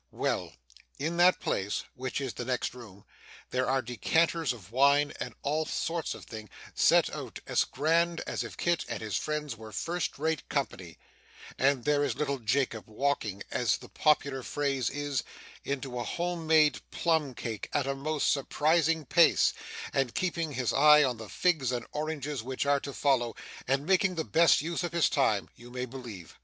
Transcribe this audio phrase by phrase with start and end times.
[0.09, 0.53] Well!
[0.97, 3.05] In that place (which is the next room)
[3.51, 8.19] there are decanters of wine, and all that sort of thing, set out as grand
[8.25, 10.97] as if Kit and his friends were first rate company;
[11.59, 15.21] and there is little Jacob, walking, as the popular phrase is,
[15.63, 19.53] into a home made plum cake, at a most surprising pace,
[19.93, 23.35] and keeping his eye on the figs and oranges which are to follow,
[23.67, 26.35] and making the best use of his time, you may believe.